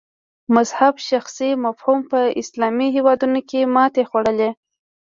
مذهب 0.55 0.93
شخصي 1.09 1.49
فهم 1.79 1.99
په 2.11 2.19
اسلامي 2.41 2.87
هېوادونو 2.95 3.39
کې 3.49 3.59
ماتې 3.75 4.03
خوړلې. 4.09 4.49